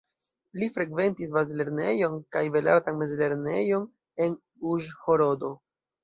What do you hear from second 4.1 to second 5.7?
en Uĵhorodo.